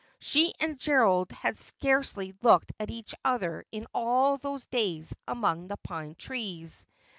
[0.17, 5.77] She and Gerald had scarcely looked at each other in all those days among the
[5.77, 6.87] pine trees.